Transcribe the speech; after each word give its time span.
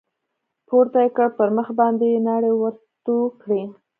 پورته 0.67 0.99
يې 1.03 1.09
كړ 1.15 1.27
پر 1.37 1.49
مخ 1.57 1.67
باندې 1.79 2.05
يې 2.13 2.19
ناړې 2.27 2.51
ورتو 2.55 3.17
کړې. 3.41 3.61